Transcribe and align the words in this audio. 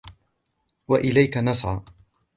وَإِلَيْك 0.87 1.37
نَسْعَى 1.37 1.81